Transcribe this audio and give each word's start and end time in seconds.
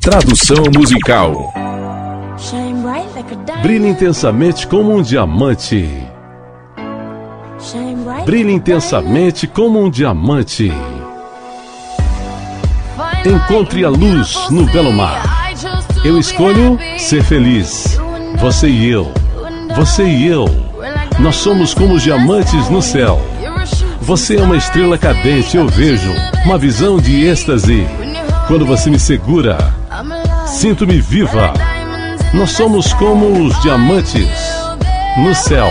Tradução 0.00 0.64
musical. 0.74 1.52
Brilhe 3.60 3.86
intensamente 3.86 4.66
como 4.66 4.96
um 4.96 5.02
diamante. 5.02 5.86
Brilhe 8.24 8.50
intensamente 8.50 9.46
como 9.46 9.78
um 9.78 9.90
diamante. 9.90 10.72
Encontre 13.26 13.84
a 13.84 13.90
luz 13.90 14.48
no 14.50 14.64
belo 14.64 14.90
mar. 14.90 15.52
Eu 16.02 16.18
escolho 16.18 16.78
ser 16.96 17.22
feliz. 17.22 18.00
Você 18.38 18.68
e 18.68 18.88
eu. 18.88 19.12
Você 19.76 20.04
e 20.04 20.26
eu. 20.26 20.46
Nós 21.18 21.36
somos 21.36 21.74
como 21.74 21.96
os 21.96 22.02
diamantes 22.02 22.70
no 22.70 22.80
céu. 22.80 23.20
Você 24.00 24.38
é 24.38 24.42
uma 24.42 24.56
estrela 24.56 24.96
cadente, 24.96 25.58
eu 25.58 25.68
vejo. 25.68 26.10
Uma 26.46 26.56
visão 26.56 26.96
de 26.96 27.26
êxtase. 27.26 27.86
Quando 28.48 28.64
você 28.64 28.88
me 28.88 28.98
segura. 28.98 29.79
Sinto-me 30.50 31.00
viva. 31.00 31.54
Nós 32.34 32.50
somos 32.50 32.92
como 32.94 33.46
os 33.46 33.60
diamantes 33.62 34.28
no 35.18 35.34
céu. 35.34 35.68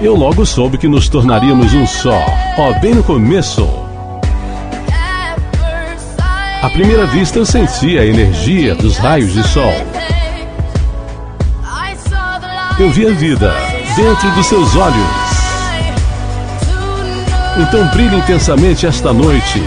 Eu 0.00 0.14
logo 0.16 0.44
soube 0.44 0.78
que 0.78 0.88
nos 0.88 1.08
tornaríamos 1.08 1.72
um 1.74 1.86
só. 1.86 2.18
Ó, 2.58 2.72
bem 2.80 2.94
no 2.94 3.02
começo. 3.02 3.68
À 6.62 6.70
primeira 6.70 7.06
vista 7.06 7.38
eu 7.38 7.46
senti 7.46 7.98
a 7.98 8.04
energia 8.04 8.74
dos 8.74 8.96
raios 8.96 9.32
de 9.32 9.46
sol. 9.46 9.72
Eu 12.78 12.90
vi 12.90 13.06
a 13.06 13.12
vida 13.12 13.54
dentro 13.94 14.30
dos 14.32 14.46
seus 14.46 14.74
olhos. 14.74 15.24
Então 17.58 17.86
brilhe 17.88 18.16
intensamente 18.16 18.86
esta 18.86 19.12
noite. 19.12 19.62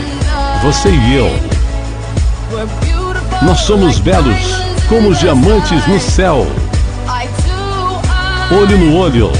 Você 0.63 0.89
e 0.89 1.15
eu. 1.15 1.56
Nós 3.41 3.59
somos 3.59 3.99
belos 3.99 4.37
como 4.87 5.09
os 5.09 5.19
diamantes 5.19 5.85
no 5.87 5.99
céu. 5.99 6.47
Olho 8.51 8.77
no 8.77 8.97
olho. 8.97 9.31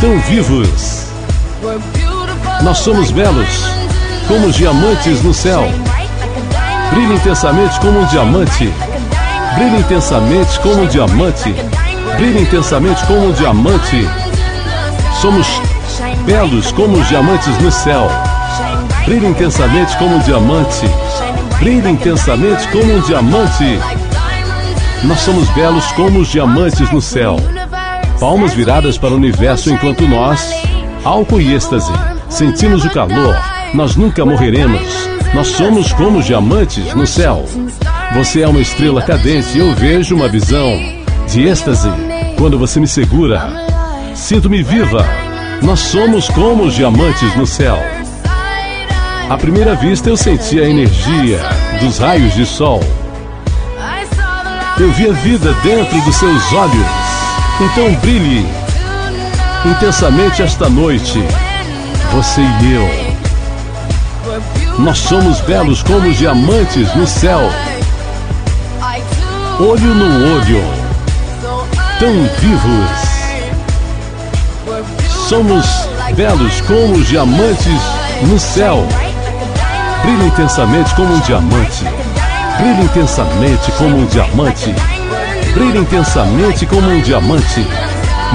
Tão 0.00 0.18
vivos. 0.20 1.06
Nós 2.62 2.78
somos 2.78 3.10
belos 3.10 3.48
como 4.28 4.46
os 4.48 4.56
diamantes 4.56 5.22
no 5.22 5.32
céu. 5.32 5.62
Shine 5.62 5.82
bright 5.84 6.10
like 6.20 6.36
a 6.36 6.42
diamond. 6.50 6.94
Brilhe 6.94 7.14
intensamente 7.14 7.80
como 7.80 8.00
um 8.00 8.06
diamante. 8.06 8.64
Like 8.64 8.82
a 8.82 8.98
diamond. 8.98 9.54
Brilhe 9.56 9.78
intensamente 9.78 10.60
como 10.60 10.82
um 10.82 10.86
diamante. 10.86 11.54
Brilhe 12.16 12.42
intensamente 12.42 13.06
como 13.06 13.28
um 13.28 13.32
diamante. 13.32 14.08
Somos 15.20 15.46
belos 16.26 16.72
como 16.72 16.98
os 16.98 17.08
diamantes 17.08 17.58
no 17.58 17.72
céu. 17.72 18.10
Brilhe 19.06 19.28
intensamente 19.28 19.96
como 19.98 20.16
um 20.16 20.18
diamante. 20.18 20.84
Brilhe 21.60 21.88
intensamente 21.88 22.66
como 22.68 22.92
um 22.92 23.00
diamante. 23.02 23.78
Nós 25.04 25.20
somos 25.20 25.48
belos 25.50 25.86
como 25.92 26.18
os 26.18 26.28
diamantes 26.28 26.90
no 26.90 27.00
céu. 27.00 27.36
Palmas 28.18 28.52
viradas 28.52 28.98
para 28.98 29.10
o 29.10 29.16
universo 29.16 29.70
enquanto 29.70 30.08
nós, 30.08 30.52
álcool 31.04 31.40
e 31.40 31.54
êxtase, 31.54 31.92
sentimos 32.28 32.84
o 32.84 32.90
calor. 32.90 33.36
Nós 33.72 33.94
nunca 33.94 34.26
morreremos. 34.26 35.08
Nós 35.32 35.46
somos 35.46 35.92
como 35.92 36.18
os 36.18 36.26
diamantes 36.26 36.92
no 36.92 37.06
céu. 37.06 37.44
Você 38.12 38.40
é 38.40 38.48
uma 38.48 38.60
estrela 38.60 39.02
cadente 39.02 39.56
e 39.56 39.60
eu 39.60 39.72
vejo 39.72 40.16
uma 40.16 40.26
visão 40.26 40.72
de 41.28 41.46
êxtase 41.46 41.88
quando 42.36 42.58
você 42.58 42.80
me 42.80 42.88
segura. 42.88 43.48
Sinto-me 44.16 44.64
viva. 44.64 45.06
Nós 45.62 45.78
somos 45.78 46.28
como 46.28 46.64
os 46.64 46.74
diamantes 46.74 47.36
no 47.36 47.46
céu. 47.46 47.78
À 49.28 49.36
primeira 49.36 49.74
vista 49.74 50.08
eu 50.08 50.16
senti 50.16 50.60
a 50.60 50.68
energia 50.68 51.40
dos 51.80 51.98
raios 51.98 52.32
de 52.34 52.46
sol. 52.46 52.80
Eu 54.78 54.92
vi 54.92 55.10
a 55.10 55.12
vida 55.12 55.52
dentro 55.64 56.00
dos 56.02 56.14
seus 56.14 56.52
olhos. 56.52 56.86
Então 57.60 57.92
brilhe 57.96 58.46
intensamente 59.64 60.42
esta 60.42 60.68
noite. 60.68 61.20
Você 62.12 62.40
e 62.40 62.74
eu. 62.74 62.88
Nós 64.78 64.98
somos 64.98 65.40
belos 65.40 65.82
como 65.82 66.08
diamantes 66.12 66.94
no 66.94 67.04
céu. 67.04 67.50
Olho 69.58 69.92
no 69.94 70.36
olho. 70.36 70.62
Tão 71.98 72.12
vivos. 72.38 72.90
Somos 75.28 75.66
belos 76.14 76.60
como 76.60 76.94
os 76.94 77.08
diamantes 77.08 77.82
no 78.22 78.38
céu. 78.38 78.86
Brilhe 80.06 80.26
intensamente 80.26 80.94
como 80.94 81.14
um 81.14 81.18
diamante. 81.18 81.84
Brilhe 82.58 82.82
intensamente 82.84 83.72
como 83.72 83.96
um 83.96 84.06
diamante. 84.06 84.72
Brilhe 85.52 85.78
intensamente 85.78 86.64
como 86.64 86.88
um 86.88 87.00
diamante. 87.00 87.66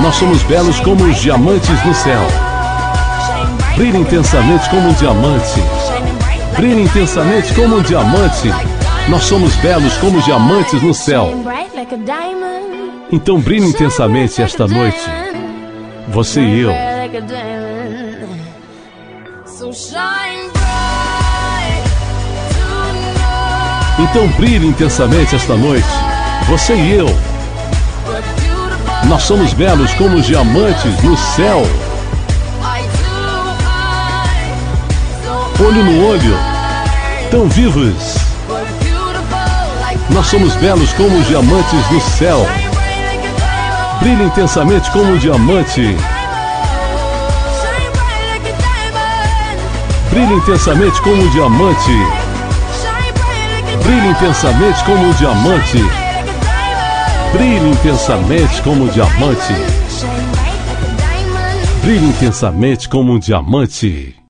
Nós 0.02 0.16
somos 0.16 0.44
belos 0.44 0.82
como 0.82 1.06
os 1.06 1.16
diamantes 1.22 1.86
no 1.86 1.94
céu. 1.94 2.20
Brilhe 3.78 4.00
intensamente 4.00 4.70
como 4.70 4.90
um 4.90 4.94
diamante. 4.94 5.64
Brilhe 6.58 6.82
intensamente 6.82 7.54
como 7.54 7.78
um 7.78 7.82
diamante. 7.82 8.50
Nós 9.08 9.24
somos 9.24 9.56
belos 9.56 9.96
como 9.96 10.22
diamantes 10.24 10.82
no 10.82 10.94
céu. 10.94 11.32
Então 13.10 13.40
brilhe 13.40 13.68
intensamente 13.68 14.42
esta 14.42 14.68
noite. 14.68 15.10
Você 16.10 16.42
e 16.42 16.60
eu. 16.60 16.74
So 19.46 19.72
shine 19.72 20.41
Então 24.00 24.28
brilhe 24.30 24.68
intensamente 24.68 25.36
esta 25.36 25.56
noite. 25.56 25.88
Você 26.48 26.74
e 26.74 26.94
eu. 26.94 27.08
Nós 29.06 29.24
somos 29.24 29.54
belos 29.54 29.94
como 29.96 30.18
os 30.18 30.26
diamantes 30.26 31.04
no 31.04 31.18
céu. 31.18 31.64
Olho 35.60 35.84
no 35.84 36.08
olho. 36.08 36.38
Tão 37.30 37.48
vivos. 37.48 38.16
Nós 40.10 40.28
somos 40.28 40.56
belos 40.56 40.92
como 40.94 41.18
os 41.18 41.28
diamantes 41.28 41.92
no 41.92 42.02
céu. 42.02 42.48
Brilhe 44.00 44.24
intensamente 44.24 44.90
como 44.92 45.14
um 45.14 45.18
diamante. 45.18 45.96
Brilhe 50.10 50.34
intensamente 50.34 51.02
como 51.02 51.22
um 51.22 51.30
diamante. 51.30 52.31
Brilhe 53.84 54.08
intensamente 54.10 54.84
como 54.84 55.06
um 55.06 55.14
diamante. 55.14 55.78
Brilhe 57.34 57.70
intensamente 57.70 58.62
como 58.62 58.86
um 58.86 58.88
diamante. 58.88 59.54
Brilhe 61.82 62.06
intensamente 62.06 62.88
como 62.88 63.14
um 63.14 63.20
diamante. 63.20 64.16